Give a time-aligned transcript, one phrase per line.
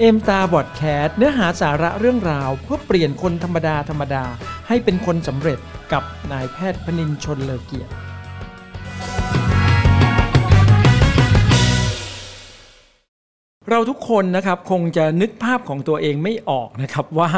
[0.00, 4.24] เอ็มตาบอดแคสเนื้อหาสาระเรื่องราว เพื่อเปลี่ยนคนธรรมดาธรรมดา
[4.68, 5.58] ให้เป็นคนสำเร็จ
[5.92, 7.92] กับนายแพทย์พนินชนเลอเกียรติ
[13.70, 17.30] เราทุกคนนะครับคงจะนึกภาพของตัวเองไม่ออกนะครับว่า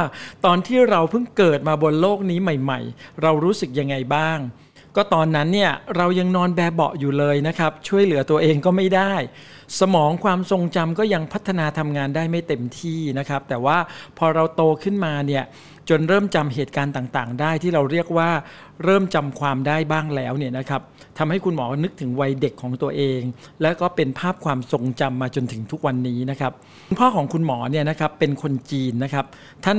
[0.45, 4.39] ตอนที่เราเพิ่งเกิดมาบนโลกนี้ใหม่ ๆ เรารู้สึกยังไงบ้าง
[4.97, 9.13] ก็ตอนนั้นเนี่ยเรายังนอนแบเบาะอยู่เลยนะครับ ช่วยเหลือตัวเองก็ไม่ได้
[9.81, 13.79] สมองความทรงจำก็ยังพัฒนาทำงานได้ไม่เต็มที่นะครับ แต่ว่า
[14.19, 15.45] พอเราโตขึ้นมาเนี่ย
[15.89, 18.31] จนเริ่มจำเหตุการณ์ต่างๆ ได้ที่เราเรียกว่า
[18.85, 20.81] เริ่มจำความได้บ้างแล้วเนี่ยนะครับ
[21.19, 23.21] ทำให้คุณหมอนึกถึงวัยเด็กของตัวเอง
[23.63, 26.53] และก็เป็นภาพความทรงจำมาจนถึงทุกวันนี้นะครับ
[26.99, 29.25] พ่อของคุณหมอเนี่ยนะครับเป็นคนจีนนะครับ
[29.65, 29.79] ท่าน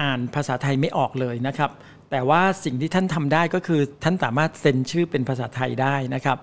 [0.00, 1.70] อ่านภาษาไทยไม่ออกเลยนะครับ
[2.12, 6.36] แต่ว่าสิ่งที่ท่านทำได้ก็คือท่านสามารถเซ็นชื่อเป็นภาษาไทยได้นะครับ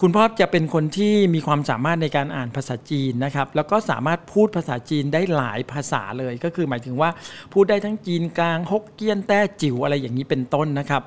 [0.00, 7.10] คุณพ่อจะเป็นคนที่มีความสามารถในการอ่านภาษาจีนนะครับ แล้วก็สามารถพูดภาษาจีนได้หลายภาษาเลย ก็คือหมายถึงว่า
[7.52, 11.02] พูดได้ทั้งจีนกลางฮกเกี้ยนแต้จิ๋วอะไรอย่างนี้เป็นต้นนะครับ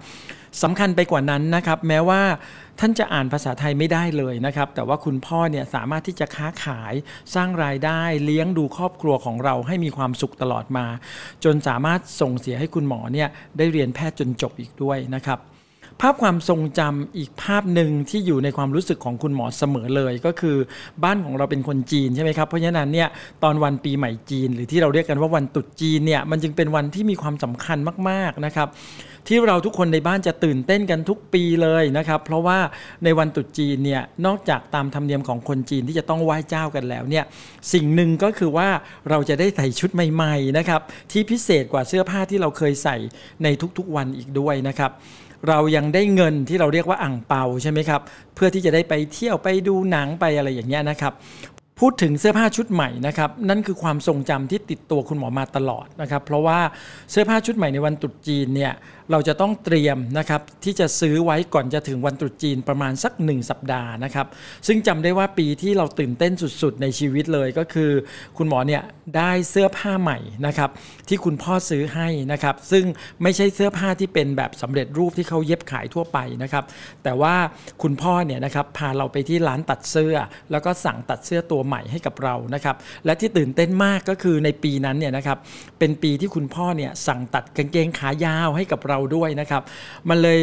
[0.64, 2.22] สำคัญไปกว่านั้นนะครับ แม้ว่า
[2.80, 6.94] ท่านจะอ่านภาษาไทยไม่ได้เลยนะครับ แต่ว่าคุณพ่อเนี่ยสามารถที่จะค้าขาย
[7.36, 10.86] สร้างรายได้เลี้ยงดูครอบครัวของเราให้มีความสุขตลอดมา
[11.44, 15.40] จนสามารถส่งเสียให้คุณหมอเนี่ยได้เรียนแพทย์จนจบอีกด้วยนะครับ
[16.02, 20.58] ภาพความทรงจำอีกภาพหนึ่งที่อยู่ในความรู้สึกของคุณหมอเสมอเลยก็คือ
[21.04, 23.08] บ้านของเราเป็นคนจีนใช่ไหมครับเพราะฉะนั้นเนี่ย
[23.44, 27.78] ตอนวันปีใหม่จีน หรือที่เราเรียกกันว่าวันตรุษจีนเนี่ยมันจึงเป็นวันที่มีความสำคัญ
[28.10, 28.70] มากๆนะครับ
[29.30, 32.60] ที่เราทุกคนในบ้านจะตื่นเต้นกันทุกปีเลยนะครับ เพราะว่า
[33.04, 37.26] ในวันตรุษจีนเนี่ยนอกจากตามธรรมเนียมของคนจีนที่จะต้องไหว้เจ้ากันแล้วเนี่ย
[37.73, 38.70] สิ่งหนึ่งก็คือว่า
[39.10, 42.98] เราจะได้ใส่ชุดใหม่ๆนะครับที่พิเศษกว่าเสื้อผ้าที่เราเคยใส่
[43.44, 44.92] ในทุกๆวันอีกด้วยนะครับ
[45.50, 48.02] เรายังได้เงินที่เราเรียกว่าอ่างเปาใช่ไหมครับ
[48.36, 51.14] เพื่อที่จะได้ไปเที่ยวไปดูหนังไปอะไรอย่างเงี้ยนะครับ
[51.81, 56.59] พูดถึงเสื้อผ้าชุดใหม่นะครับนั่นคือความทรงจำที่ติดตัวคุณหมอมาตลอดนะครับ เพราะว่า
[57.12, 58.73] เสื้อผ้าชุดใหม่ในวันตรุษจีนเนี่ย
[59.11, 64.27] เราจะต้องเตรียมนะครับที่จะซื้อไว้ก่อนจะถึงวันตรุษจีนประมาณสัก 1 สัปดาห์นะครับ
[64.67, 67.92] ซึ่งจำได้ว่าปีที่เราตื่นเต้นสุดๆ ในชีวิตเลยก็คือ
[68.38, 68.82] คุณหมอเนี่ย
[69.17, 70.17] ได้เสื้อผ้าใหม่
[70.48, 70.70] นะครับ
[71.08, 72.83] ที่คุณพ่อซื้อให้นะครับซึ่ง
[73.23, 76.64] ไม่ใช่เสื้อผ้าที่เป็นแบบสำเร็จรูปที่เขาเย็บขายทั่วไปนะครับ
[77.04, 77.36] แต่ว่า
[77.83, 80.16] คุณพ่อเนี่ยนะครับพาเราไปที่ร้านตัดเสื้อ
[80.52, 85.37] แล้วก็สั่งตัดเสื้อตัวใหม่ให้กับเรานะครับและที่ตื่นเต้นมากก็คือในปีนั้นเนี่ยนะครับ
[85.80, 89.61] เป็นปีที่คุณพ่อเนี่ยสั่งตัดกางเกงขายาวให้กับเราด้วยนะครับ
[90.09, 90.42] มันเลย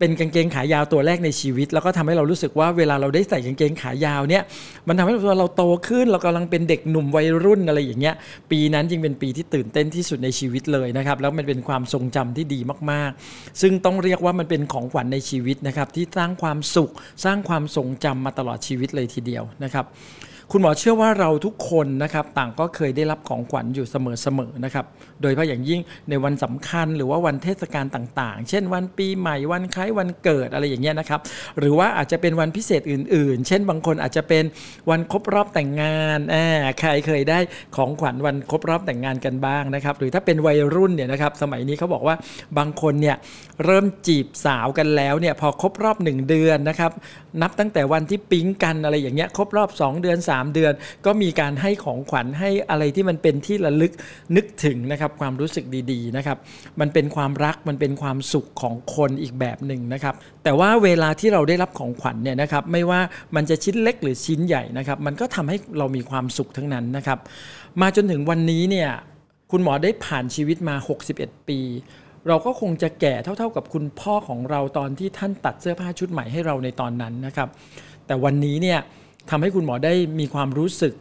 [0.00, 4.42] เป็นกางเกงขายาวตัวแรกในชีวิต แล้วก็ทำให้เรารู้สึกว่าเวลาเราได้ใส่กางเกงขายาวเนี่ย
[4.88, 8.14] มันทำให้เราโตขึ้น เรากำลังเป็นเด็กหนุ่มวัยรุ่นอะไรอย่างเงี้ย
[8.50, 16.90] ปีนั้นจึงเป็นปีที่ตื่นเต้นที่สุดในชีวิตเลยนะครับแล้วมันเป็นความทรงจำที่ดีมากๆ ซึ่งต้องเรียกว่ามันเป็นของขวัญในชีวิตนะครับที่สร้างความสุข
[17.24, 19.86] สร้างความทรงจำมาตลอดชีวิตเลยทีเดียวนะครับ
[20.52, 24.84] คุณหมอเชื่อว่าเราทุกคนนะครับต่างก็เคยได้รับของขวัญอยู่เสมอๆนะครับ
[25.22, 31.20] โดยเฉพาะอย่างยิ่งในวันสำคัญหรือว่าวันเทศกาลต่าง ๆ เช่น วันปีใหม่วันคล้ายวันเกิดอะไรอย่างเงี้ยนะครับ
[31.58, 34.44] หรือว่าอาจจะเป็นวันพิเศษอื่น ๆ เช่นบางคนอาจจะเป็น
[34.90, 36.36] วันครบรอบแต่งงานแอ
[36.70, 37.38] บใครเคยได้
[37.76, 42.16] ของขวัญวันครบรอบแต่งงานกันบ้างนะครับ หรือถ้าเป็นวัยรุ่นเนี่ยนะครับสมัยนี้เขาบอกว่า
[42.58, 43.16] บางคนเนี่ย
[43.64, 46.92] เริ่มจีบสาวกันแล้วเนี่ยพอครบรอบหนึ่งเดือนนะครับ
[47.42, 50.72] นับตั้งแต่วันที่ปิ๊งกันอะไรอย่างเงี้ยครบรอบ 2 เดือน3เดือน
[51.06, 53.92] ก็มีการให้ของขวัญให้อะไรที่มันเป็นที่ระลึก
[54.36, 56.38] นึกถึงนะครับความรู้สึกดีๆนะครับ
[56.80, 63.00] มันเป็นความรักมันเป็นความสุขของคนอีกแบบหนึ่งนะครับแต่ว่าเวลาที่เราได้รับของขวัญเนี่ยนะครับไม่ว่า
[63.36, 67.18] มันจะชิ้นเล็กหรือชิ้นใหญ่นะครับมันก็ทำให้เรามีความสุขทั้งนั้นนะครับ
[67.80, 68.90] มาจนถึงวันนี้เนี่ย
[69.50, 70.74] คุณหมอได้ผ่านชีวิตมา
[71.12, 71.60] 61 ปี
[72.28, 77.48] เราก็คงจะแก่เท่าๆกับคุณพ่อของเราตอนที่ท่านตัดเสื้อผ้าชุดใหม่ให้เราในตอนนั้นนะครับ
[78.06, 78.78] แต่วันนี้เนี่ย
[79.30, 80.94] ทำให้คุณหมอได้มีความรู้สึก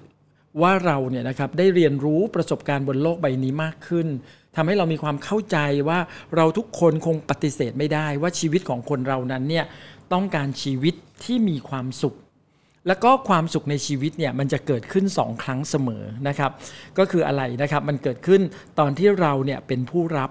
[0.61, 4.07] ว่าเราเนี่ยนะครับได้เรียนรู้ประสบการณ์บนโลกใบนี้มากขึ้น
[4.55, 5.57] ทำให้เรามีความเข้าใจ
[5.87, 5.99] ว่า
[6.35, 9.65] เราทุกคนคงปฏิเสธไม่ได้ว่าชีวิตของคนเรานั้นเนี่ย
[10.13, 12.15] ต้องการชีวิตที่มีความสุข
[12.87, 16.51] แล้วก็ความสุขในชีวิตเนี่ยมันจะเกิดขึ้น 2 ครั้งเสมอนะครับ
[16.97, 18.41] ก็คืออะไรนะครับมันเกิดขึ้น
[18.79, 20.29] ตอนที่เราเนี่ยเป็นผู้รับ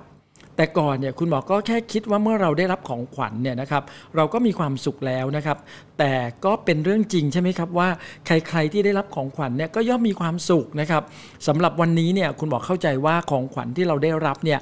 [0.56, 3.82] แต่ก่อนเนี่ยคุณหมอก็แค่คิดว่าเมื่อเราได้รับของขวัญเนี่ยนะครับ
[4.16, 5.58] เราก็มีความสุขแล้วนะครับ
[5.98, 6.12] แต่
[6.44, 7.88] ก็เป็นเรื่องจริงใช่ไหมครับว่า
[8.26, 11.02] ใครๆที่ได้รับของขวัญเนี่ยก็ย่อมมีความสุขนะครับ
[11.46, 14.60] สำหรับวันนี้เนี่ยคุณหมอเข้าใจว่าของขวัญที่เราได้รับเนี่ย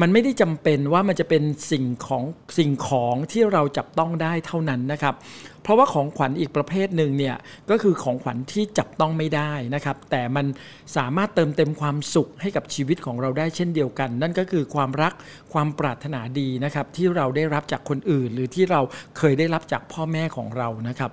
[0.00, 2.24] มันไม่ได้จำเป็นว่ามันจะเป็นสิ่งของ
[2.58, 5.14] สิ่งของที่เราจับต้องได้เท่านั้นนะครับ
[5.62, 7.36] เพราะว่าของขวัญอีกประเภทหนึ่งเนี่ย
[7.70, 10.46] ก็คือของขวัญที่จับต้องไม่ได้นะครับ แต่มัน
[10.96, 15.12] สามารถเติมเต็มความสุขให้กับชีวิตของเราได้เช่นเดียวกัน นั่นก็คือความรัก
[15.52, 18.80] ความปรารถนาดีนะครับที่เราได้รับจากคนอื่น หรือที่เรา
[19.18, 21.12] เคยได้รับจากพ่อแม่ของเรานะครับ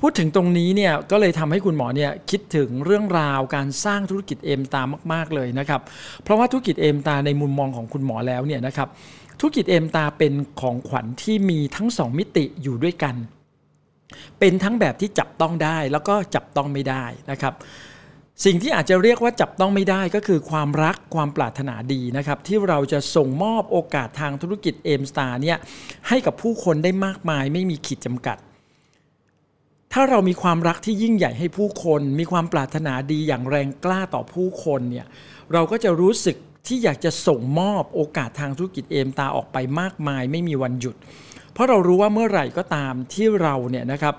[0.00, 5.80] พูดถึงตรงนี้เนี่ยก็เลยทำให้คุณหมอเนี่ยคิดถึงเรื่องราวการสร้างธุรกิจเอมตามาก ๆเลยนะครับ
[6.22, 8.88] เพราะว่าธุรกิจเอมตาในมุมมองของคุณหมอแล้วเนี่ยนะครับ
[9.40, 13.14] ธุรกิจเอมตาเป็นของขวัญที่มีทั้งสองมิติอยู่ด้วยกัน
[14.38, 17.54] เป็นทั้งแบบที่จับต้องได้แล้วก็จับต้องไม่ได้นะครับ
[18.44, 25.58] สิ่งที่อาจจะเรียกว่าจับต้องไม่ได้ก็คือความรักความปรารถนาดีนะครับ ที่เราจะส่งมอบโอกาสทางธุรกิจเอมสตาร์เนี่ย
[26.08, 28.38] ให้กับผู้คนได้มากมายไม่มีขีดจำกัด
[29.92, 35.06] ถ้าเรามีความรักที่ยิ่งใหญ่ให้ผู้คน มีความปรารถนาดีอย่างแรงกล้าต่อผู้คนเนี่ย
[35.52, 36.36] เราก็จะรู้สึก
[36.66, 40.96] ที่อยากจะส่งมอบโอกาสทางธุรกิจเอมตาออกไปมากมาย ไม่มีวันหยุด
[41.52, 44.14] เพราะเรารู้ว่าเมื่อไหร่ก็ตามที่เราเนี่ยนะครับ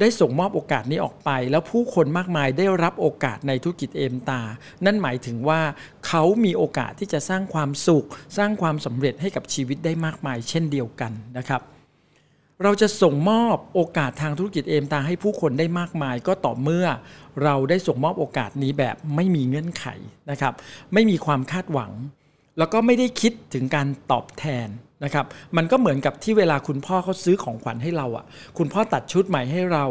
[0.00, 4.40] ได้ส่งมอบโอกาสนี้ออกไป แล้วผู้คนมากมายได้รับโอกาสในธุรกิจเอมตา
[4.84, 5.60] นั่นหมายถึงว่า
[6.06, 8.06] เขามีโอกาสที่จะสร้างความสุข
[8.38, 11.75] สร้างความสำเร็จให้กับชีวิตได้มากมาย เช่นเดียวกันนะครับ
[12.62, 16.86] เราจะส่งมอบโอกาสทางธุรกิจเอมตาให้ผู้คนได้มากมาย ก็ต่อเมื่อ
[17.42, 19.86] เราได้ส่งมอบโอกาสนี้แบบไม่มีเงื่อนไข
[20.30, 20.52] นะครับ
[20.94, 21.92] ไม่มีความคาดหวัง
[22.58, 24.68] แล้วก็ไม่ได้คิดถึงการตอบแทน
[25.04, 25.26] นะครับ
[25.56, 28.24] มันก็เหมือนกับที่เวลาคุณพ่อเขาซื้อของขวัญให้เราอะ่ะ
[28.58, 29.84] คุณพ่อตัดชุดใหม่ให้เรา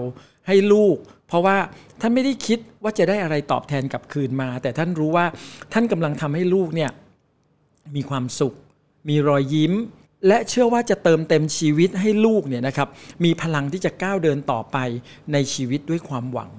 [0.47, 0.97] ให้ลูก
[1.27, 1.57] เพราะว่า
[2.01, 5.25] ท่านไม่ได้คิดว่าจะได้อะไรตอบแทนกลับคืนมา แต่ท่านรู้ว่า
[5.73, 6.91] ท่านกำลังทำให้ลูกเนี่ย
[7.95, 8.53] มีความสุข
[9.09, 9.73] มีรอยยิ้ม
[10.27, 12.89] และเชื่อว่าจะเติมเต็มชีวิตให้ลูกเนี่ยนะครับ
[13.23, 14.77] มีพลังที่จะก้าวเดินต่อไป
[15.33, 16.51] ในชีวิตด้วยความหวัง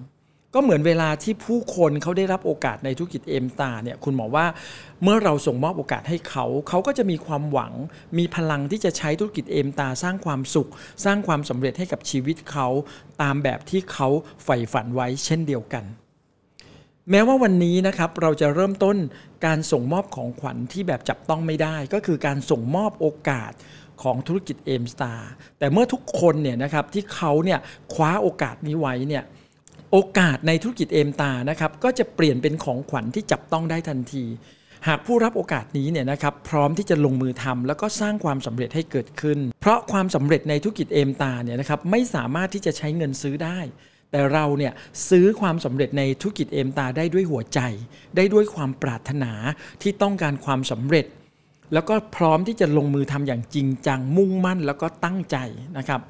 [0.54, 4.46] ก็เหมือนเวลาที่ผู้คนเขาได้รับโอกาสในธุรกิจเอมตาเนี่ยคุณหมอว่า
[5.02, 7.72] เมื่อเราส่งมอบโอกาสให้เขา เขาก็จะมีความหวัง
[8.18, 10.70] มีพลังที่จะใช้ธุรกิจเอมตาสร้างความสุข
[11.04, 12.69] สร้างความสำเร็จให้กับชีวิตเขา
[13.22, 14.08] ตามแบบที่เขา
[14.44, 15.84] ใฝ่ฝันไว้เช่นเดียวกัน
[17.11, 18.97] แม้ว่าวันนี้นะครับเราจะเริ่มต้น
[19.47, 23.53] การส่งมอบของขวัญที่แบบจับต้องไม่ได้ ก็คือการส่งมอบโอกาส
[24.03, 27.58] ของธุรกิจเอมสตาร์แต่เมื่อทุกคนเนี่ยนะครับที่เขาเนี่ย
[27.94, 29.25] คว้าโอกาสนี้ไว้เนี่ย
[29.93, 34.25] โอกาสในธุรกิจเอมตานะครับก็จะเปลี่ยนเป็นของขวัญที่จับต้องได้ทันที
[34.88, 43.58] หากผู้รับโอกาสนี้เนี่ยนะครับพร้อมที่จะลงมือทำแล้วก็สร้างความสำเร็จให้เกิดขึ้น เพราะความสำเร็จในธุรกิจเอมตาเนี่ยนะครับไม่สามารถที่จะใช้เงินซื้อได้
[44.11, 44.73] แต่เราเนี่ย
[45.08, 47.61] ซื้อความสำเร็จในธุรกิจเอมตาได้ด้วยหัวใจ
[48.17, 49.32] ได้ด้วยความปรารถนา
[49.82, 51.06] ที่ต้องการความสำเร็จ
[51.75, 55.37] แล้วก็พร้อมที่จะลงมือทำอย่างจริงจัง มุ่งมั่นแล้วก็ตั้งใจ
[55.79, 56.00] นะครับ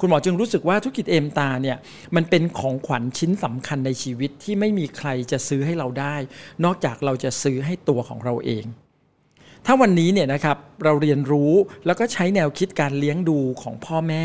[0.00, 1.76] คุณหมอจึงรู้สึกว่าธุรกิจเอมตาเนี่ย
[2.16, 6.16] มันเป็นของขวัญชิ้นสำคัญในชีวิตที่ไม่มีใครจะซื้อให้เราได้
[6.64, 8.64] นอกจากเราจะซื้อให้ตัวของเราเอง
[9.66, 11.52] ถ้าวันนี้เนี่ยนะครับเราเรียนรู้
[11.86, 14.24] แล้วก็ใช้แนวคิดการเลี้ยงดูของพ่อแม่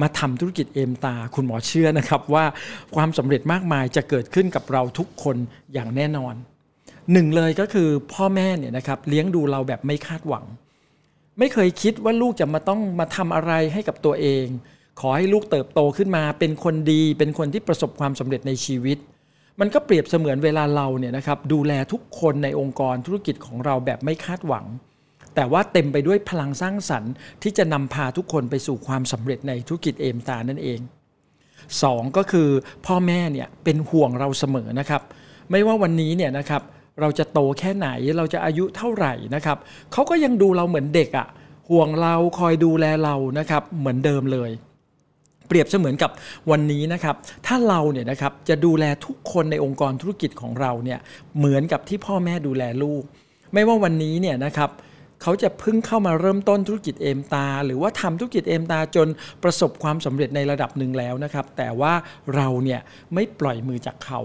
[0.00, 2.44] มาทำธุรกิจเอมตา คุณหมอเชื่อนะครับว่า
[2.94, 5.36] ความสำเร็จมากมายจะเกิดขึ้นกับเราทุกคน
[5.72, 6.34] อย่างแน่นอน
[7.12, 10.44] หนึ่งเลยก็คือพ่อแม่เนี่ยนะครับเลี้ยงดูเราแบบไม่คาดหวัง
[11.38, 14.46] ไม่เคยคิดว่าลูกจะมาต้องมาทำอะไรให้กับตัวเอง
[15.00, 18.98] ขอให้ลูกเติบโตขึ้นมา เป็นคนดี เป็นคนที่ประสบความสำเร็จในชีวิต
[19.60, 24.66] มันก็เปรียบเสมือนเวลาเราเนี่ยนะครับดูแลทุกคนในองค์กรธุรกิจของเราแบบไม่คาดหวัง
[25.34, 27.12] แต่ว่าเต็มไปด้วยพลังสร้างสรรค์
[27.42, 30.80] ที่จะนำพาทุกคนไปสู่ความสำเร็จในธุรกิจเอมตานั่นเอง
[31.82, 32.48] สองก็คือ
[32.86, 35.02] พ่อแม่เนี่ยเป็นห่วงเราเสมอนะครับ
[35.50, 36.62] ไม่ว่าวันนี้เนี่ยนะครับ
[37.00, 39.58] เราจะโตแค่ไหนเราจะอายุเท่าไหร่นะครับ
[39.92, 41.28] เขาก็ยังดูเราเหมือนเด็กอะ่ะ
[41.70, 44.50] ห่วงเราคอยดูแลเรานะครับเหมือนเดิมเลย
[45.50, 46.10] เปรียบเสมือนกับ
[46.50, 47.16] วันนี้นะครับ
[47.46, 50.98] ถ้าเราเนี่ยนะครับจะดูแลทุกคนในองค์กรธุรกิจของเราเนี่ย
[51.38, 53.02] เหมือนกับที่พ่อแม่ดูแลลูก
[53.54, 54.70] ไม่ว่าวันนี้เนี่ยนะครับ
[55.22, 59.08] เขาจะเพิ่งเข้ามาเริ่มต้นธุรกิจเอมตา หรือว่าทำธุรกิจเอมตาจน
[59.42, 61.92] ประสบความสำเร็จในระดับหนึ่งแล้วนะครับ แต่ว่า
[62.36, 62.80] เราเนี่ย
[63.14, 64.20] ไม่ปล่อยมือจากเขา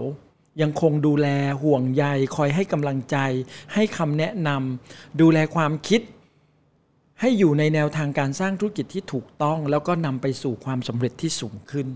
[0.62, 1.28] ยังคงดูแล
[1.62, 2.04] ห่วงใย
[2.36, 3.16] คอยให้กำลังใจ
[3.74, 6.00] ให้คำแนะนำดูแลความคิด
[7.20, 11.86] ให้อยู่ในแนวทางการสร้างธุรกิจที่ถูกต้อง แล้วก็นำไปสู่ความสำเร็จที่สูงขึ้น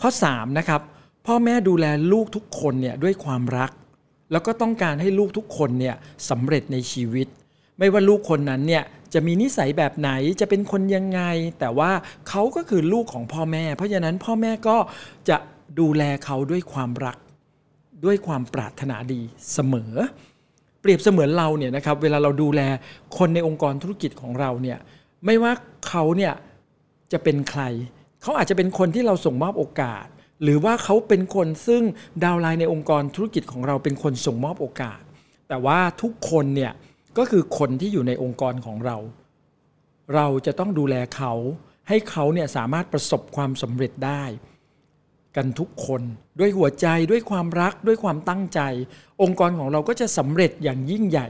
[0.00, 0.80] ข้อ 3 นะครับ
[1.26, 3.70] พ่อแม่ดูแลลูกทุกคนเนี่ยด้วยความรัก
[4.32, 5.96] แล้วก็ต้องการให้ลูกทุกคนเนี่ย
[6.30, 7.26] สำเร็จในชีวิต
[7.78, 10.10] ไม่ว่าลูกคนนั้นเนี่ยจะมีนิสัยแบบไหน
[10.40, 11.20] จะเป็นคนยังไง
[11.60, 11.90] แต่ว่า
[12.28, 14.76] เขาก็คือลูกของพ่อแม่ เพราะฉะนั้นพ่อแม่ก็
[15.28, 15.36] จะ
[15.80, 17.16] ดูแลเขาด้วยความรัก
[18.04, 19.20] ด้วยความปรารถนาดี
[19.52, 19.94] เสมอ
[20.82, 22.60] เปรียบเสมือนเราเนี่ยนะครับเวลาเราดูแล
[23.18, 24.78] คนในองค์กรธุรกิจของเราเนี่ย
[25.26, 25.52] ไม่ว่า
[25.88, 26.34] เขาเนี่ย
[27.12, 27.62] จะเป็นใคร
[28.22, 30.06] เขาอาจจะเป็นคนที่เราส่งมอบโอกาส
[30.42, 31.82] หรือว่าเขาเป็นคนซึ่ง
[32.24, 35.00] ดาวไลน์ในองค์กรธุรกิจของเราเป็นคนส่งมอบโอกาส
[35.48, 36.72] แต่ว่าทุกคนเนี่ย
[37.18, 38.96] ก็คือคนที่อยู่ในองค์กรของเรา
[40.14, 41.32] เราจะต้องดูแลเขา
[41.88, 44.22] ให้เขาเนี่ยสามารถประสบความสำเร็จได้
[45.36, 46.02] กันทุกคน
[46.40, 48.60] ด้วยหัวใจด้วยความรักด้วยความตั้งใจ
[49.22, 51.28] องค์กรของเราก็จะสำเร็จอย่างยิ่งใหญ่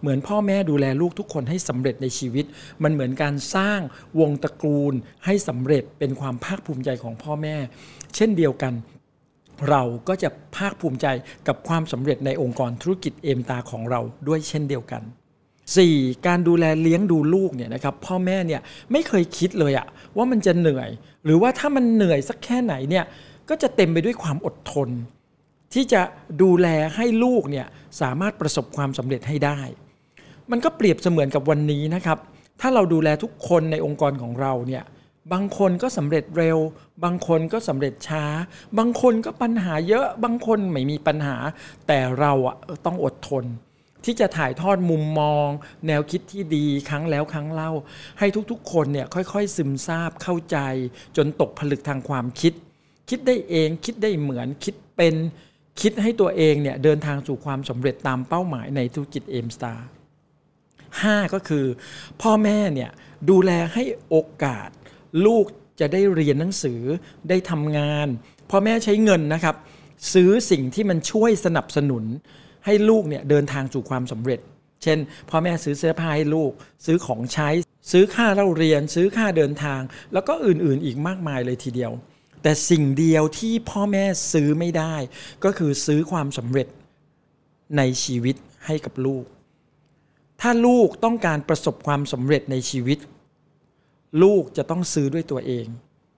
[0.00, 2.44] เหมือนพ่อแม่ดูแลลูกทุกคนให้สำเร็จในชีวิต
[2.82, 3.80] มันเหมือนการสร้าง
[4.20, 4.94] วงตระกูล
[5.24, 7.56] ให้สำเร็จเป็นความภาคภูมิใจของพ่อแม่
[8.16, 8.72] เช่นเดียวกัน
[9.70, 11.06] เราก็จะภาคภูมิใจ
[11.48, 15.02] กับความสำเร็จในองค์กรธุรกิจเอมตาของเราด้วยเช่นเดียวกัน
[15.64, 16.26] 4.
[16.26, 18.60] การดูแลเลี้ยงดูลูกเนี่ยนะครับพ่อแม่เนี่ย
[18.92, 20.90] ไม่เคยคิดเลยอะว่ามันจะเหนื่อย
[21.24, 23.04] หรือว่าถ้ามันเหนื่อยสักแค่ไหนเนี่ย
[23.48, 24.88] ก็จะเต็มไปด้วยความอดทน
[25.74, 26.02] ที่จะ
[26.42, 27.66] ดูแลให้ลูกเนี่ย
[28.00, 29.60] สามารถประสบความสำเร็จให้ได้
[30.50, 32.18] มันก็เปรียบเสมือนกับวันนี้นะครับ
[32.60, 34.84] ถ้าเราดูแลทุกคนในองค์กรของเราเนี่ย
[35.32, 36.58] บางคนก็สำเร็จเร็ว
[37.04, 38.24] บางคนก็สำเร็จช้า
[38.78, 41.36] บางคนก็ปัญหาเยอะบางคนไม่มีปัญหา
[41.86, 43.44] แต่เราอะต้องอดทน
[44.04, 45.46] ที่จะถ่ายทอดมุมมอง
[45.86, 47.70] แนวคิดที่ดีครั้งแล้วครั้งเล่า
[48.18, 50.58] ให้ทุกๆ คนเนี่ยค่อยๆ ซึมซาบเข้าใจ
[51.16, 52.52] จนตกผลึกทางความคิด
[53.08, 55.14] คิดได้เองคิดได้เหมือนคิดเป็น
[55.80, 59.86] คิดให้ตัวเองเนี่ยเดินทางสู่ความสำเร็จตามเป้าหมายในธุรกิจเอมสตาร์
[61.02, 61.64] ห้าก็คือ
[62.22, 62.90] พ่อแม่เนี่ย
[63.30, 64.68] ดูแลให้โอกาส
[65.26, 65.44] ลูก
[65.80, 66.80] จะได้เรียนหนังสือ
[67.28, 68.06] ได้ทำงาน
[68.50, 69.56] พ่อแม่ใช้เงินนะครับ
[70.12, 72.04] ซื้อสิ่งที่มันช่วยสนับสนุน
[72.64, 74.40] ให้ลูกเนี่ยเดินทางสู่ความสำเร็จ
[74.82, 74.98] เช่น
[75.30, 76.52] พ่อแม่ซื้อเสื้อผ้าให้ลูก
[76.86, 77.48] ซื้อของใช้
[77.92, 79.80] ซื้อค่าเล่าเรียน ซื้อค่าเดินทาง
[80.12, 81.92] แล้วก็อื่นๆ อีกมากมายเลยทีเดียว
[82.44, 84.94] แต่สิ่งเดียวที่พ่อแม่ซื้อไม่ได้
[85.44, 86.68] ก็คือซื้อความสำเร็จ
[87.76, 88.36] ในชีวิต
[88.66, 89.24] ให้กับลูก
[90.40, 92.98] ถ้าลูกต้องการประสบความสำเร็จในชีวิต
[94.22, 95.66] ลูกจะต้องซื้อด้วยตัวเอง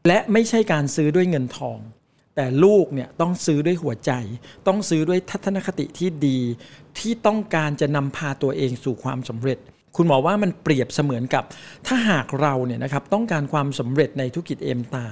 [0.09, 1.79] และไม่ใช่การซื้อด้วยเงินทอง
[2.37, 4.13] แต่ลูกเนี่ยต้องซื้อด้วยหัวใจ
[4.67, 6.39] ต้องซื้อด้วยทัศนคติที่ดี
[6.99, 9.59] ที่ต้องการจะนำพาตัวเองสู่ความสำเร็จ
[9.97, 11.45] คุณหมอว่ามันเปรียบเสมือนกับ
[11.87, 15.07] ถ้าหากเราเนี่ยนะครับต้องการความสำเร็จในธุรกิจเอมตา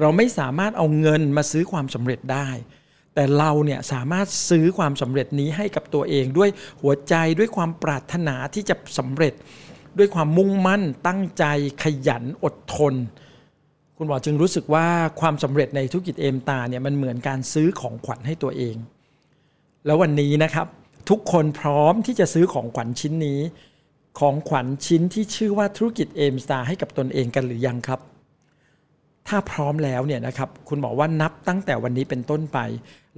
[0.00, 2.48] เราไม่สามารถเอาเงินมาซื้อความสำเร็จได้
[3.14, 6.50] แต่เราเนี่ยสามารถซื้อความสำเร็จนี้ให้กับตัวเองด้วย
[6.80, 9.34] หัวใจด้วยความปรารถนาที่จะสำเร็จ
[9.98, 11.44] ด้วยความมุ่งมั่นตั้งใจ
[11.82, 12.94] ขยันอดทน
[13.96, 14.86] คุณหมอจึงรู้สึกว่า
[15.20, 18.76] ความสำเร็จในธุรกิจเอมตาเนี่ยมันเหมือนการซื้อของขวัญให้ตัวเอง
[19.86, 20.66] แล้ววันนี้นะครับ
[21.10, 23.40] ทุกคนพร้อมที่จะซื้อของขวัญชิ้นนี้
[24.20, 28.00] ของขวัญชิ้นที่ชื่อว่าธุรกิจเอมสตาให้กับตนเองกันหรือยังครับ
[29.28, 32.58] ถ้าพร้อมแล้วเนี่ยนะครับคุณหมอว่านับตั้งแต่วันนี้เป็นต้นไป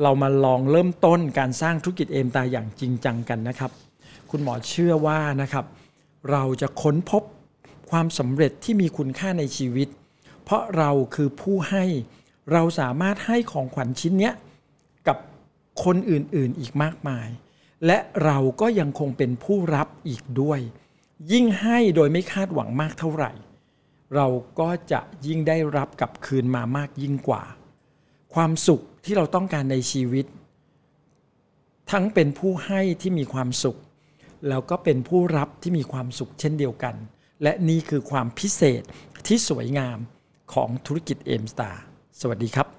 [0.02, 3.70] เรามาลองเริ่มต้นการสร้างธุรกิจเอมตาอย่างจริงจังกันนะครับ
[4.30, 5.64] คุณหมอเชื่อว่านะครับ
[6.30, 7.22] เราจะค้นพบ
[7.90, 9.88] ความสำเร็จที่มีคุณค่าในชีวิต
[10.44, 11.84] เพราะเราคือผู้ให้
[12.52, 14.34] เราสามารถให้ของขวัญชิ้นเนี้ย
[15.08, 15.18] กับ
[15.84, 17.28] คนอื่นๆอีกมากมาย
[17.86, 20.60] และเราก็ยังคงเป็นผู้รับอีกด้วย
[21.32, 23.32] ยิ่งให้โดยไม่คาดหวังมากเท่าไหร่
[24.14, 24.26] เรา
[24.60, 27.42] ก็จะยิ่งได้รับกลับคืนมามากยิ่งกว่า
[28.34, 30.26] ความสุขที่เราต้องการในชีวิต
[31.90, 33.78] ทั้งเป็นผู้ให้ที่มีความสุข
[34.48, 36.94] แล้วก็เป็นผู้รับที่มีความสุขเช่นเดียวกัน
[37.42, 38.82] และนี่คือความพิเศษ
[39.26, 39.98] ที่สวยงาม
[40.52, 41.82] ของธุรกิจเอมสตาร์
[42.20, 42.77] สวัสดีครับ